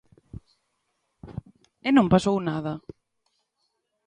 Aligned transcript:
¡E 1.87 1.89
non 1.95 2.11
pasou 2.13 2.37
nada! 2.49 2.73